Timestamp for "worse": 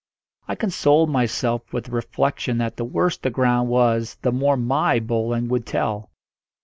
2.83-3.17